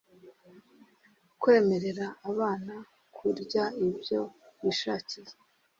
[1.41, 2.73] kwemerera abana
[3.15, 4.21] kurya ibyo
[4.61, 5.31] bishakiye